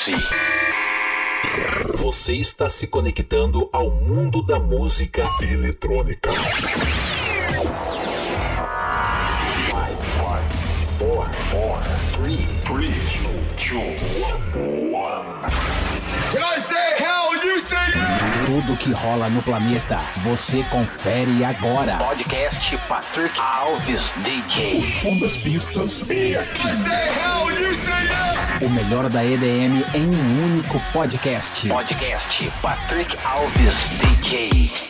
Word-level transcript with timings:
Preparem-se. 0.00 0.14
Você 1.96 2.34
está 2.34 2.70
se 2.70 2.86
conectando 2.86 3.68
ao 3.72 3.90
mundo 3.90 4.42
da 4.42 4.58
música 4.58 5.24
eletrônica. 5.42 6.30
5, 10.98 11.10
4, 11.10 11.90
3, 12.22 12.38
3, 12.64 12.96
2, 13.68 13.90
1. 14.54 15.00
When 16.32 16.42
I 16.42 16.58
say 16.60 16.94
hell, 16.98 17.34
you 17.44 17.60
say! 17.60 17.99
Tudo 18.50 18.76
que 18.76 18.90
rola 18.90 19.28
no 19.28 19.40
planeta, 19.44 20.00
você 20.24 20.64
confere 20.72 21.44
agora. 21.44 21.98
Podcast 21.98 22.76
Patrick 22.88 23.40
Alves 23.40 24.10
DJ. 24.24 24.80
O 24.80 24.82
som 24.82 25.16
das 25.20 25.36
pistas 25.36 26.10
é 26.10 26.34
aqui. 26.34 26.66
I 26.66 26.74
say 26.74 27.10
hell, 27.14 27.48
you 27.48 27.72
say 27.76 27.92
yes! 27.92 28.60
O 28.60 28.68
melhor 28.68 29.08
da 29.08 29.24
EDM 29.24 29.84
em 29.94 30.04
um 30.04 30.44
único 30.46 30.80
podcast. 30.92 31.68
Podcast 31.68 32.52
Patrick 32.60 33.16
Alves 33.24 33.88
DJ. 34.00 34.89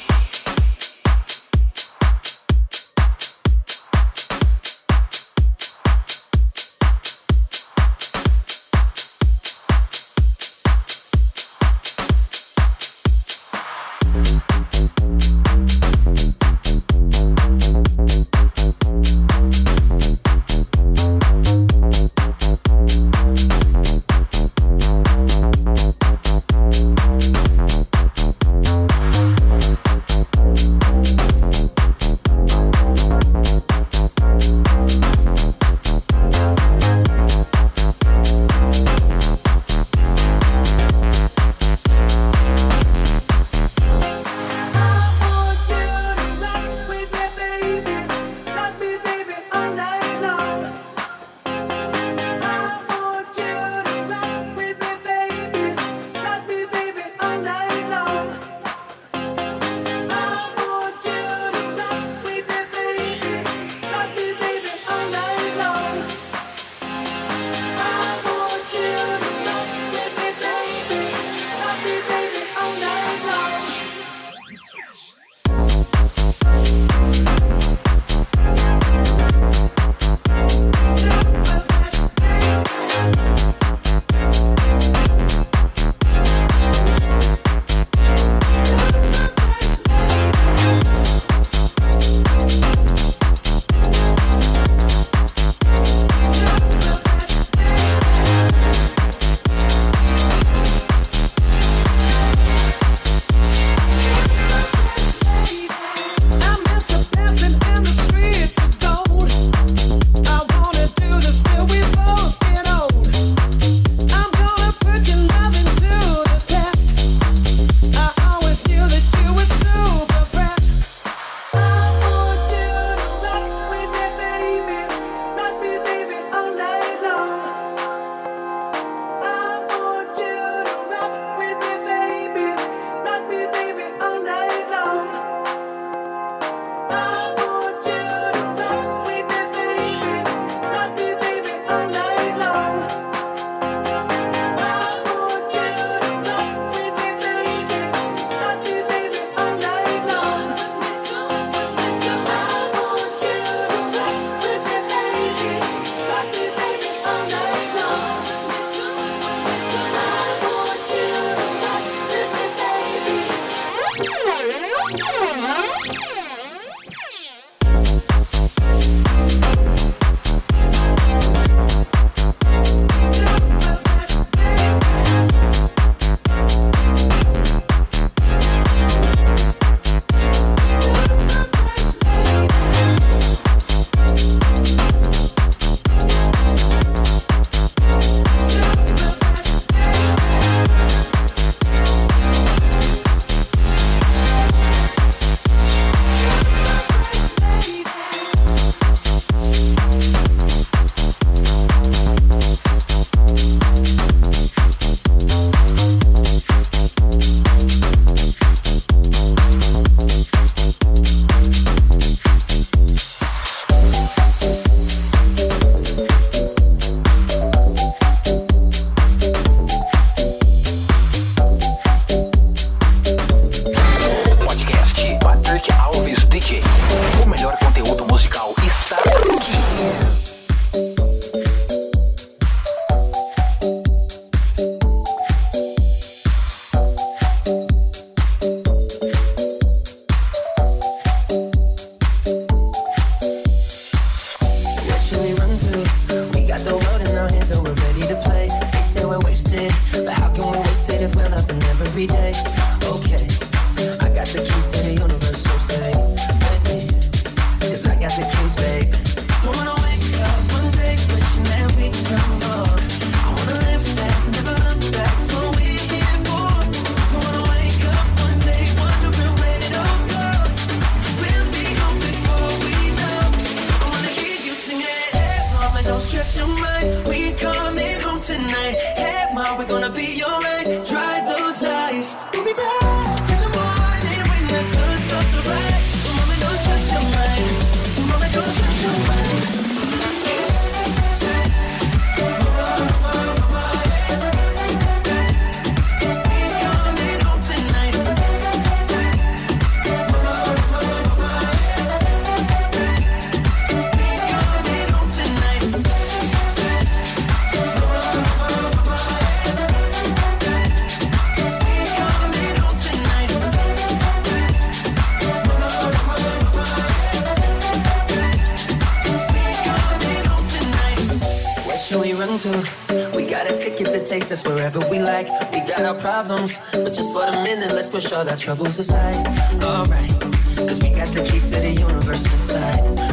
problems. 326.01 326.59
But 326.73 326.93
just 326.93 327.13
for 327.13 327.25
a 327.25 327.33
minute, 327.33 327.73
let's 327.73 327.89
push 327.89 328.13
all 328.13 328.29
our 328.29 328.37
troubles 328.37 328.79
aside. 328.79 329.27
Alright, 329.63 330.11
cause 330.57 330.81
we 330.81 330.91
got 330.91 331.09
the 331.09 331.23
keys 331.31 331.51
to 331.51 331.61
the 331.61 331.73
universe 331.73 332.25
inside 332.25 333.10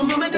So 0.00 0.06
mama 0.06 0.29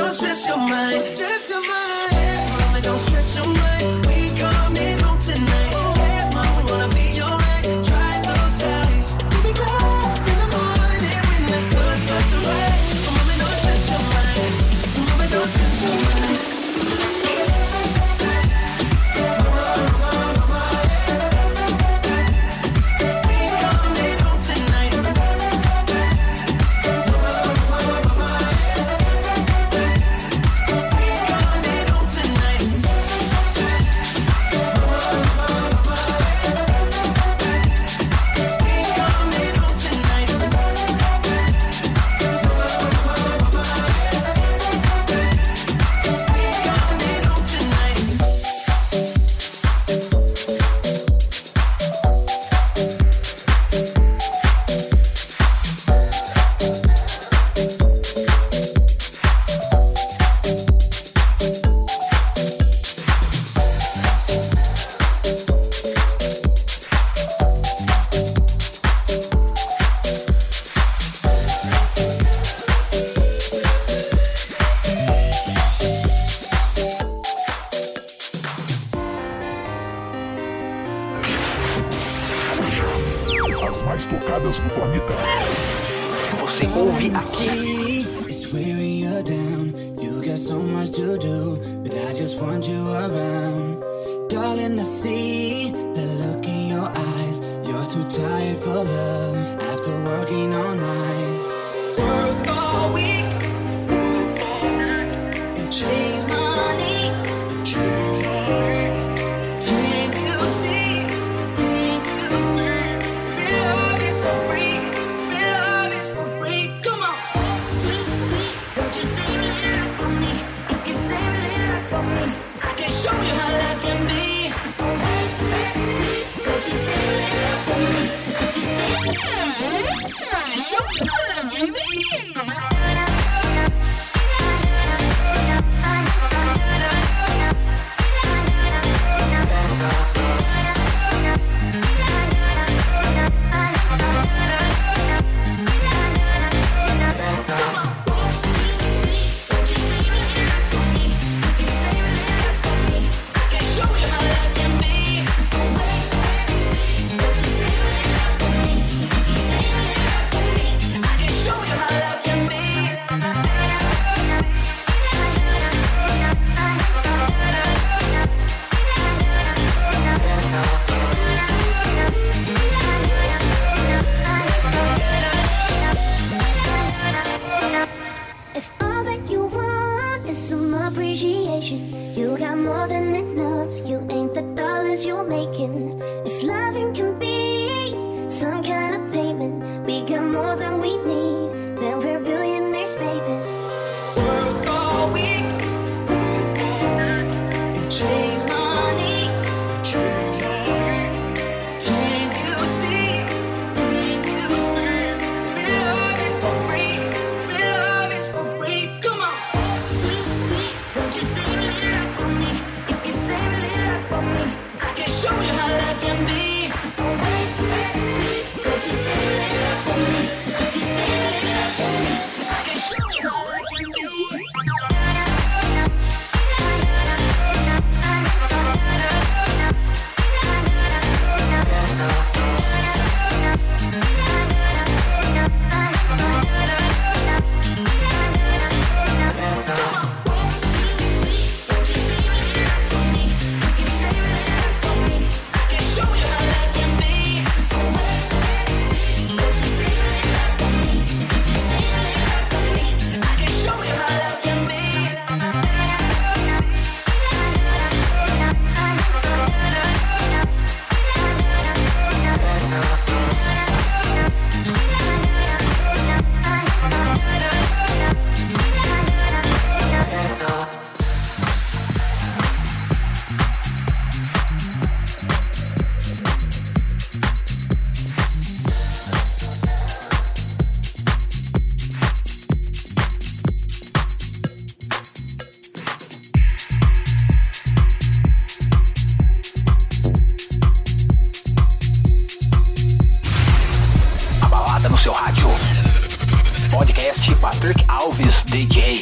Alves 298.02 298.42
DJ. 298.50 299.01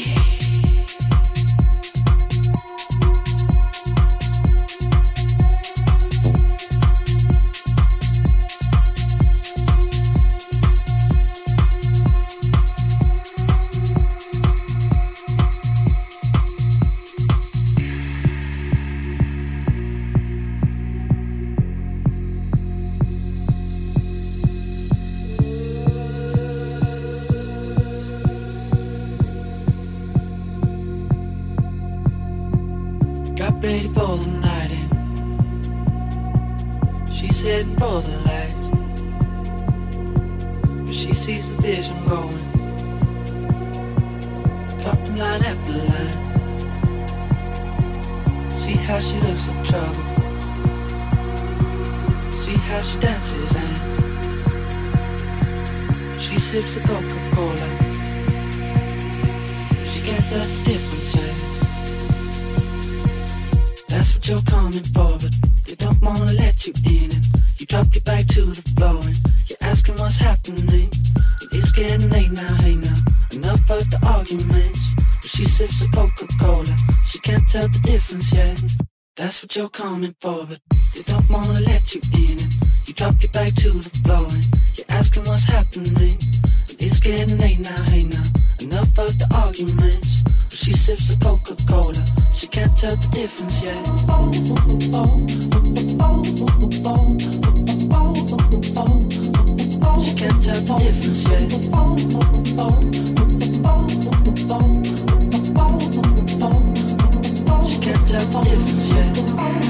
pour 108.26 108.42
les. 108.44 109.69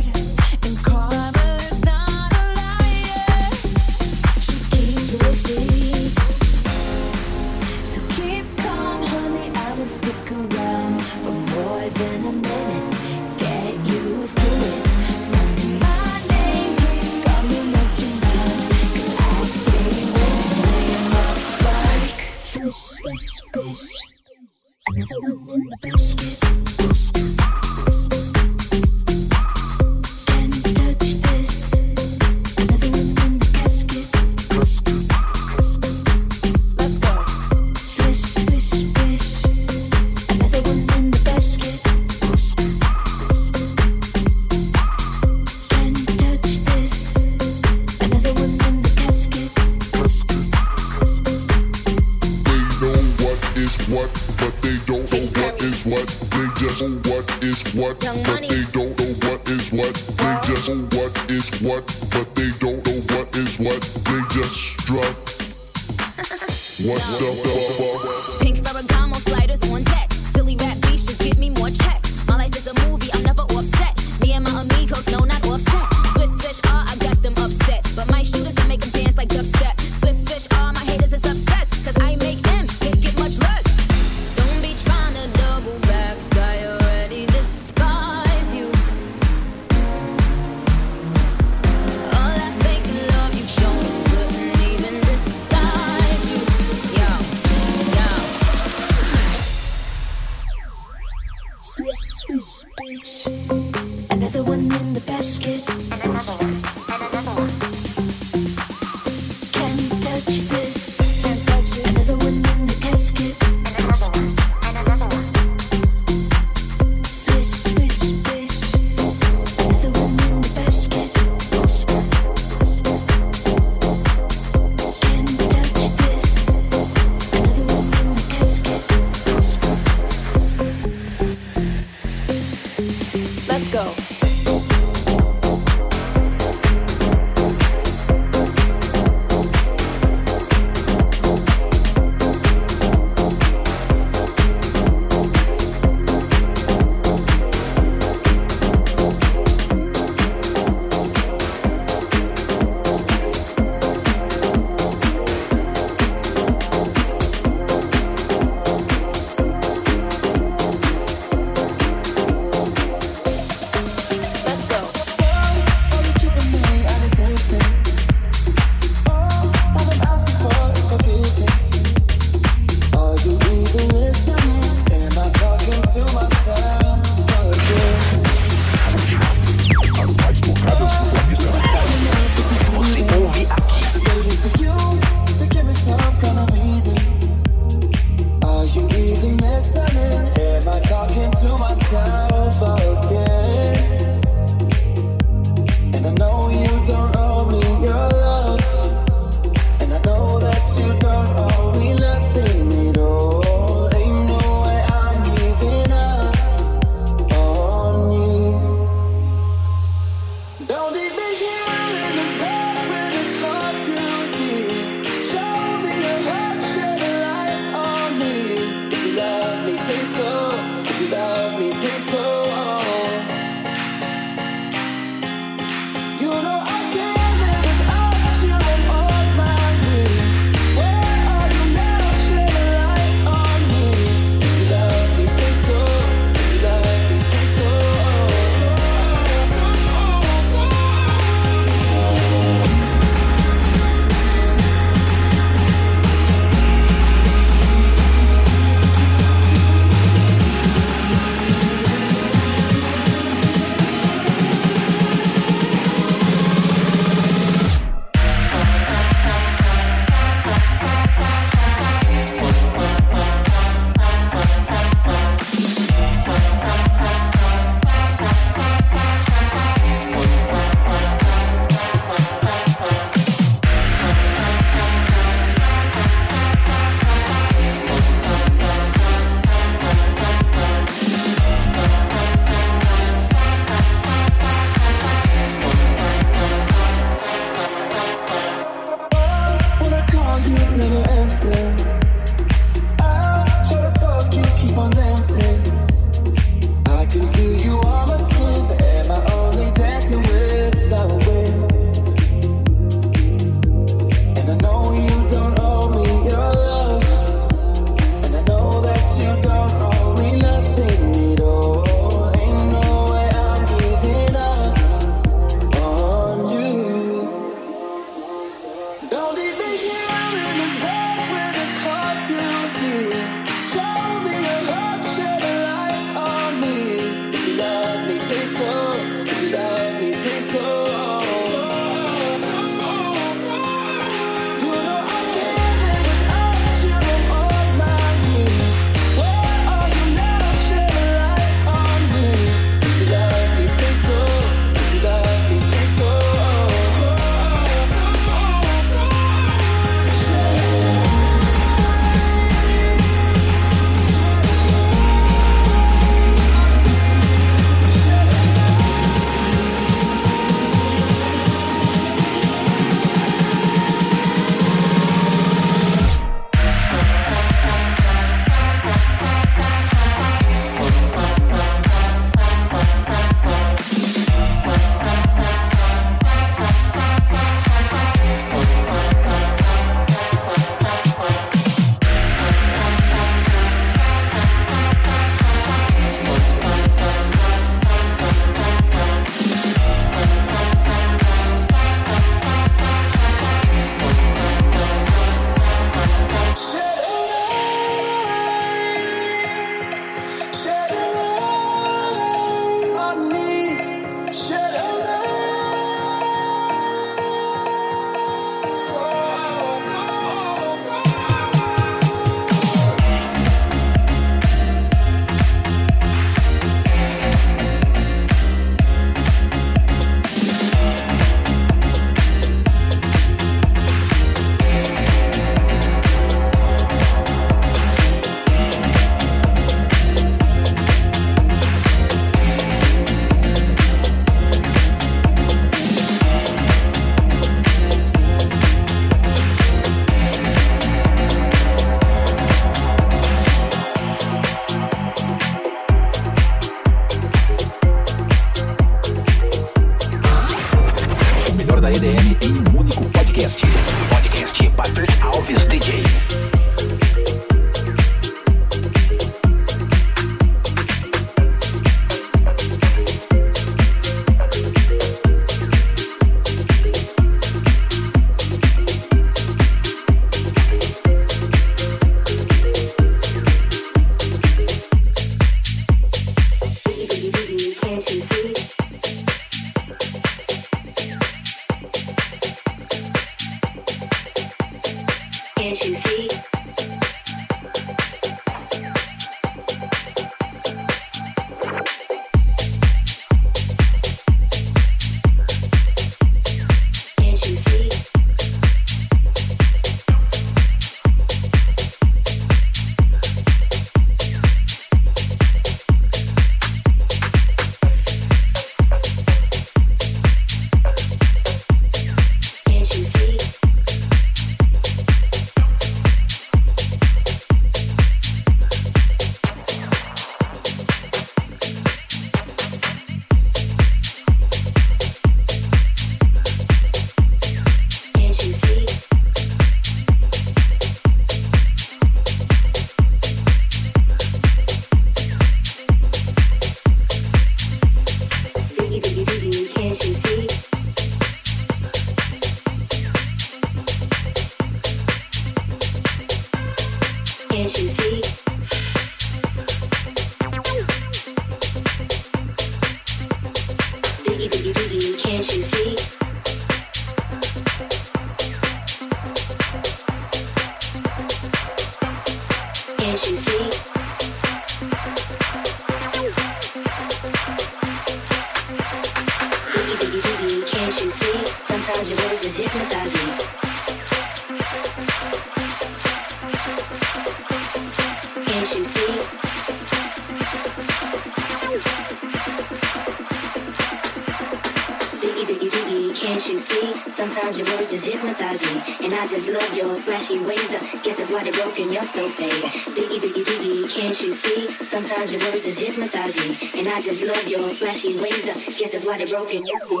Flashy 590.08 590.38
ways. 590.40 590.72
Guess 591.04 591.18
that's 591.18 591.32
why 591.32 591.44
they 591.44 591.50
broke 591.50 591.78
and 591.78 591.92
you're 591.92 592.02
so 592.02 592.30
paid. 592.40 592.64
Biggie, 592.96 593.20
biggie, 593.20 593.44
biggie, 593.44 593.84
can't 593.92 594.18
you 594.22 594.32
see? 594.32 594.72
Sometimes 594.82 595.34
your 595.34 595.42
words 595.42 595.66
just 595.66 595.82
hypnotize 595.82 596.34
me. 596.34 596.56
And 596.80 596.88
I 596.88 596.98
just 597.02 597.22
love 597.26 597.46
your 597.46 597.68
flashy 597.76 598.18
ways. 598.18 598.46
Guess 598.78 598.92
that's 598.92 599.06
why 599.06 599.18
they 599.18 599.28
broke 599.28 599.52
and 599.52 599.68
you're 599.68 599.78
so 599.78 600.00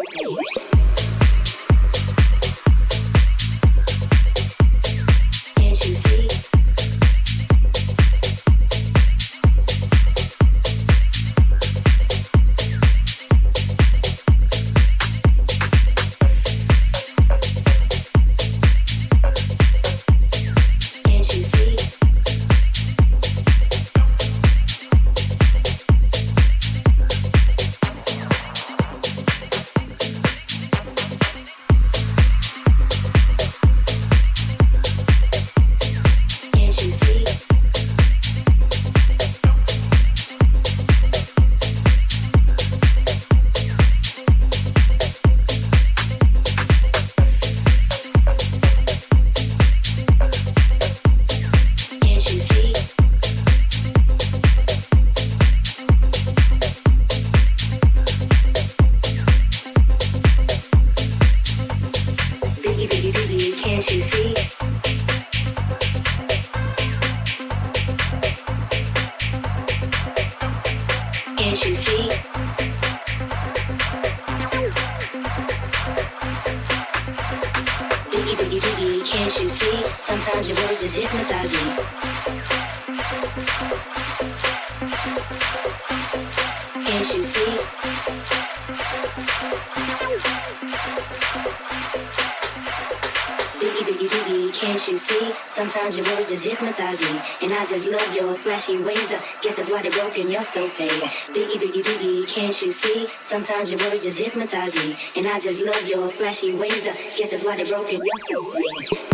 just 96.38 96.50
hypnotize 96.50 97.00
me. 97.00 97.20
And 97.42 97.52
I 97.52 97.64
just 97.64 97.90
love 97.90 98.14
your 98.14 98.32
flashy 98.34 98.78
ways. 98.78 99.12
I 99.12 99.20
guess 99.42 99.56
that's 99.56 99.72
why 99.72 99.82
they 99.82 99.90
broke 99.90 100.18
and 100.18 100.30
you're 100.30 100.44
so 100.44 100.68
paid. 100.70 100.90
Biggie, 101.32 101.56
biggie, 101.56 101.82
biggie, 101.82 102.28
can't 102.28 102.62
you 102.62 102.70
see? 102.70 103.08
Sometimes 103.16 103.72
your 103.72 103.80
words 103.80 104.04
just 104.04 104.20
hypnotize 104.20 104.74
me. 104.76 104.96
And 105.16 105.26
I 105.26 105.40
just 105.40 105.64
love 105.64 105.88
your 105.88 106.08
flashy 106.08 106.54
ways. 106.54 106.86
I 106.86 106.92
guess 107.16 107.32
that's 107.32 107.44
why 107.44 107.56
they 107.56 107.68
broke 107.68 107.92
and 107.92 108.02
you're 108.04 108.42
so 108.42 108.52
paid. 108.52 109.07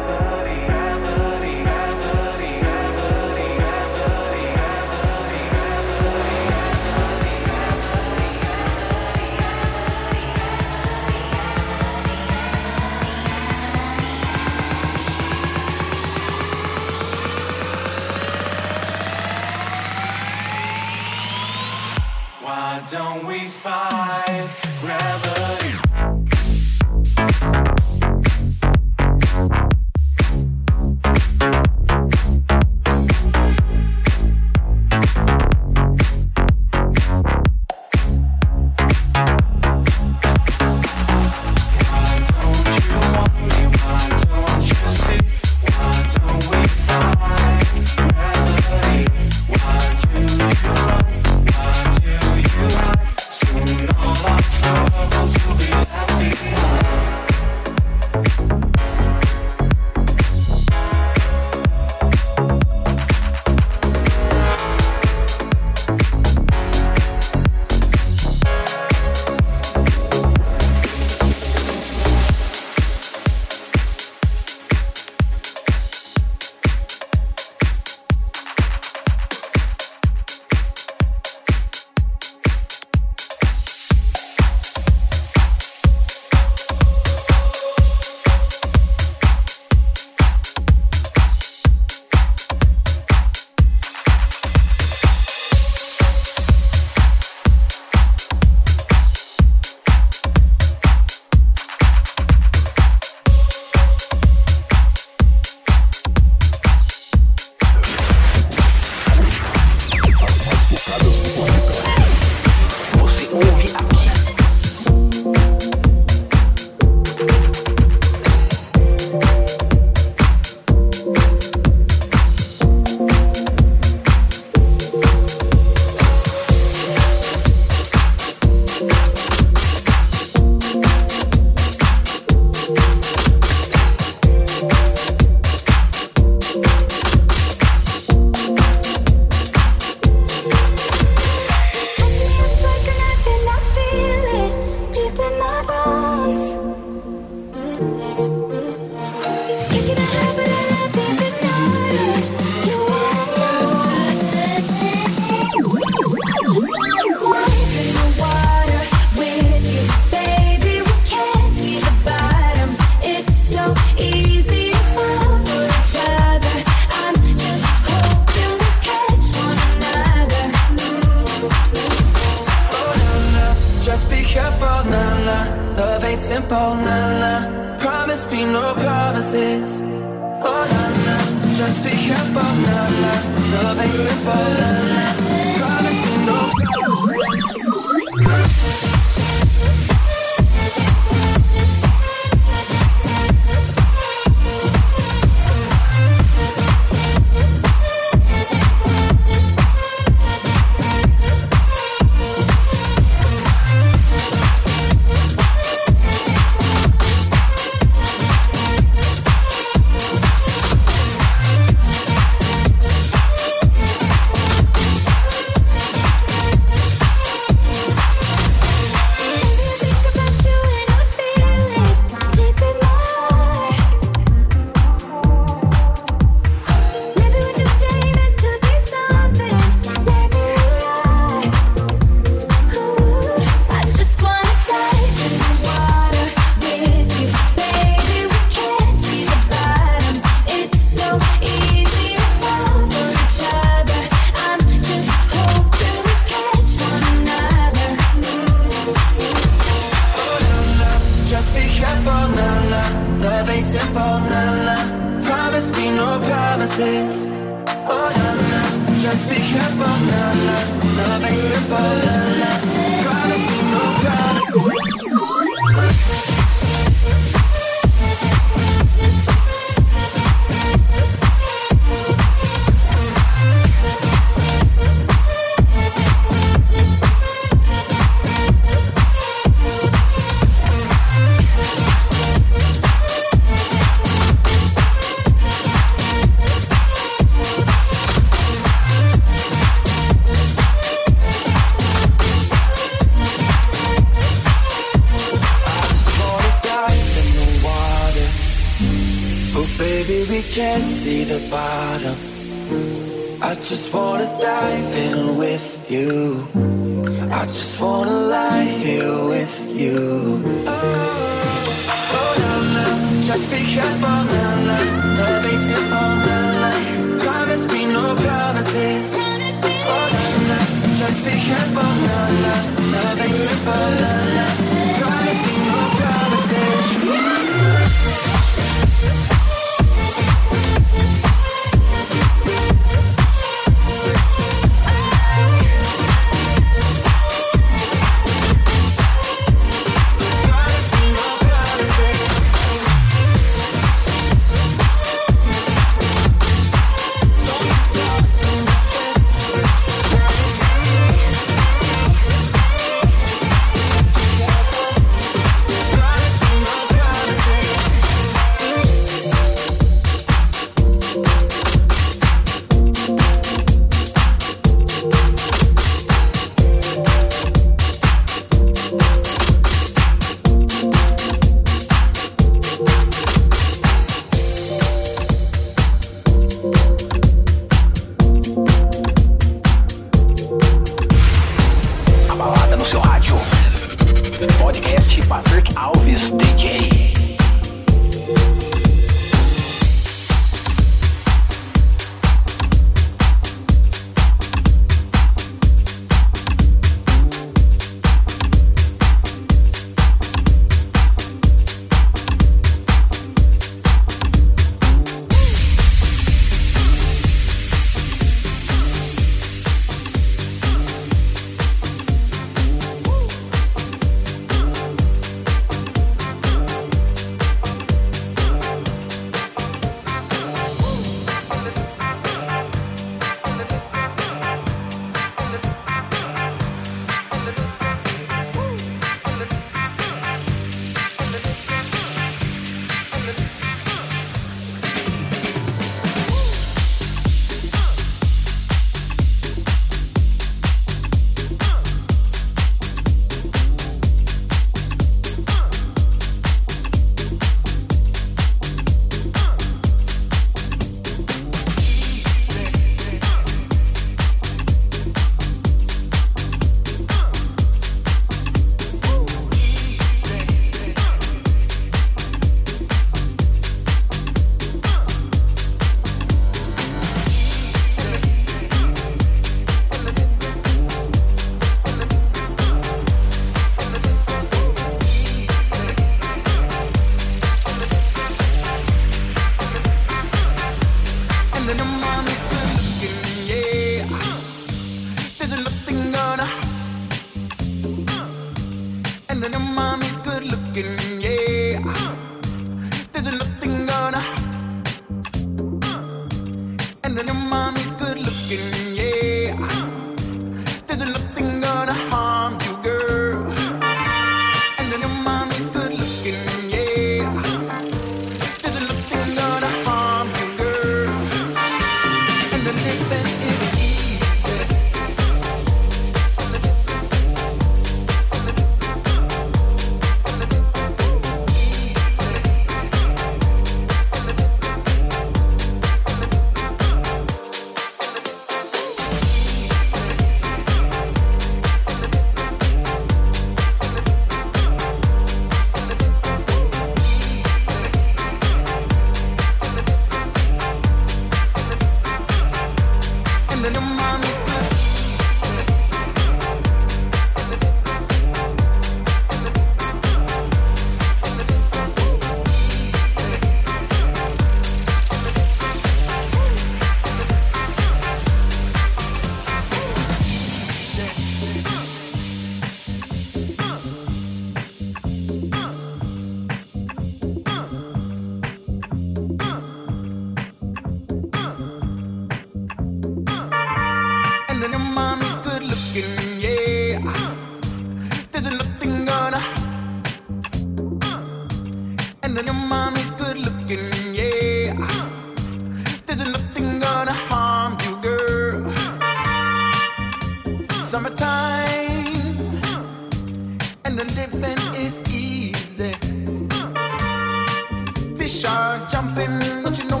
fish 598.21 598.45
are 598.45 598.87
jumping, 598.87 599.39
don't 599.63 599.77
you 599.79 599.85
know? 599.85 600.00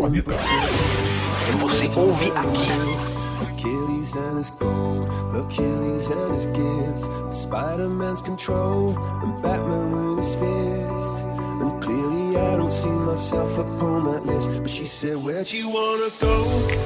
planeta. 0.00 0.32
Você 1.58 1.90
ouve 1.98 2.32
aqui. 2.34 2.70
Achilles 3.42 4.14
and 4.16 4.38
his 4.38 4.50
gold, 4.50 5.10
Achilles 5.34 6.08
and 6.08 6.34
his 6.34 6.46
gifts, 6.46 7.06
Spider 7.30 7.88
Man's 7.88 8.22
control, 8.22 8.96
and 9.22 9.42
Batman 9.42 9.92
with 9.92 10.24
his 10.24 10.34
fist. 10.36 11.24
And 11.60 11.82
clearly, 11.82 12.38
I 12.38 12.56
don't 12.56 12.72
see 12.72 12.88
myself 12.88 13.58
upon 13.58 14.04
that 14.04 14.24
list. 14.24 14.50
But 14.62 14.70
she 14.70 14.86
said, 14.86 15.16
Where'd 15.18 15.52
you 15.52 15.68
wanna 15.68 16.08
go? 16.18 16.34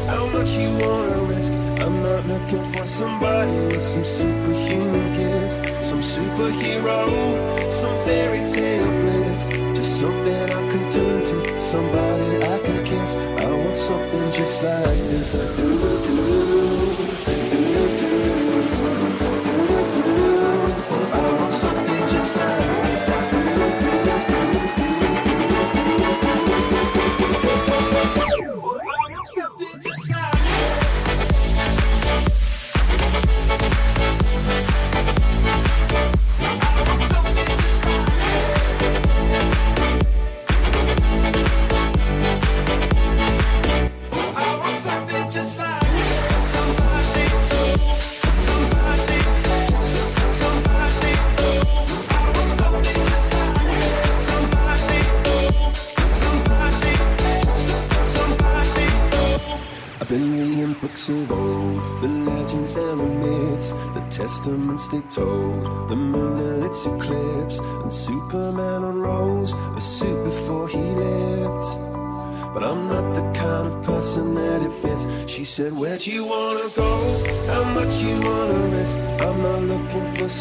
How 0.09 0.27
much 0.27 0.59
you 0.59 0.71
wanna 0.85 1.19
risk? 1.31 1.53
I'm 1.85 2.03
not 2.03 2.27
looking 2.27 2.65
for 2.73 2.85
somebody 2.85 3.57
with 3.69 3.83
some 3.83 4.05
superhuman 4.05 5.15
gifts, 5.15 5.87
some 5.89 6.01
superhero, 6.01 7.71
some 7.71 7.97
fairy 8.05 8.43
tale 8.51 8.91
bliss, 9.03 9.49
just 9.77 10.01
something 10.01 10.53
can 10.75 10.91
turn 10.91 11.25
to, 11.25 11.61
somebody 11.61 12.43
I 12.43 12.59
can 12.59 12.85
kiss. 12.85 13.14
I 13.14 13.51
want 13.51 13.77
something 13.77 14.33
just 14.33 14.64
like 14.64 15.03
this. 15.11 15.35
I 15.37 15.57
do 15.57 16.03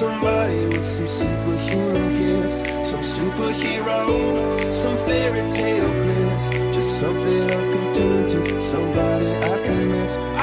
somebody 0.04 0.66
with 0.68 0.84
some 0.84 1.08
superhuman 1.08 2.08
gifts, 2.20 2.58
some 2.92 3.04
superhero, 3.16 4.72
some 4.72 4.98
fairy 5.06 5.44
tale 5.48 5.92
bliss. 6.02 6.42
Just 6.76 7.00
something 7.00 7.44
I 7.60 7.64
can 7.74 7.86
turn 7.98 8.24
to, 8.34 8.40
somebody 8.60 9.30
I 9.54 9.58
can 9.66 9.80
miss. 9.92 10.18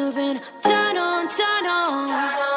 Been 0.00 0.40
on, 0.96 1.28
turn 1.28 1.66
on. 1.66 2.08
Turn 2.08 2.16
on. 2.16 2.49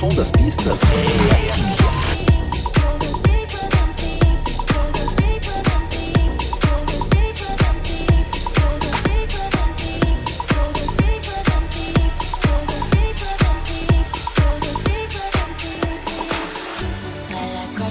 som 0.00 0.08
das 0.16 0.32
pistas. 0.32 0.80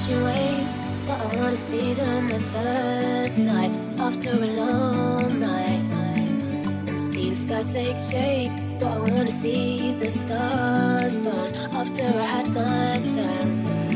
Waves, 0.10 0.80
but 1.06 1.20
I 1.22 1.36
wanna 1.36 1.56
see 1.56 1.94
them 1.94 2.32
at 2.32 2.42
first 2.42 3.40
night 3.44 3.72
after 4.00 4.32
a 4.32 4.48
long 4.48 5.09
take 7.74 8.00
shape. 8.00 8.52
But 8.80 8.92
I 8.94 9.00
wanna 9.00 9.30
see 9.30 9.94
the 10.00 10.10
stars 10.10 11.18
burn 11.18 11.54
after 11.74 12.04
I 12.04 12.26
had 12.34 12.48
my 12.48 13.02
time. 13.16 13.89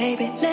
baby. 0.00 0.49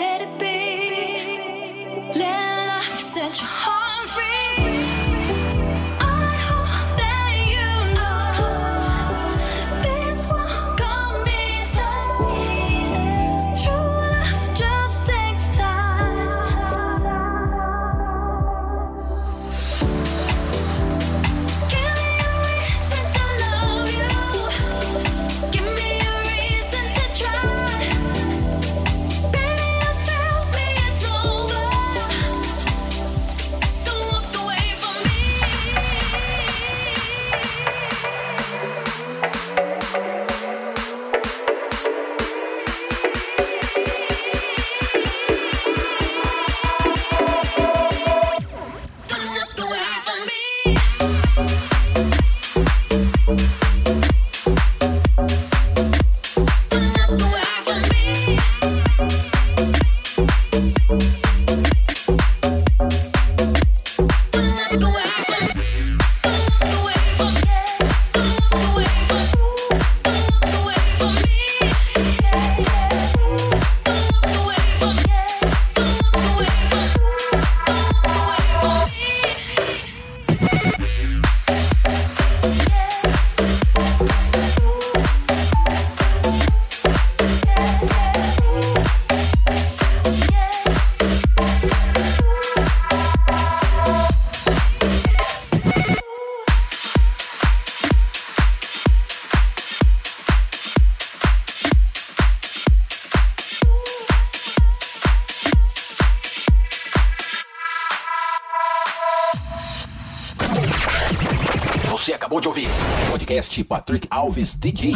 Patrick 113.64 114.06
Alves 114.10 114.54
DJ. 114.54 114.92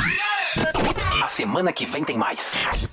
A 1.23 1.29
semana 1.29 1.73
que 1.73 1.87
vem 1.87 2.05
tem 2.05 2.17
mais. 2.17 2.89